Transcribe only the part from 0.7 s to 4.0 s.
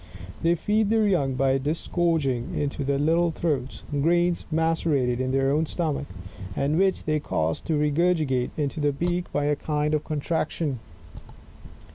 their young by disgorging into their little throats,